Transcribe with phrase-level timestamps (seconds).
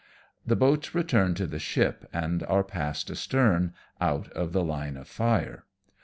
[0.47, 5.07] The boats return to the ship, and are passed astern, out of the line of
[5.07, 5.65] fire.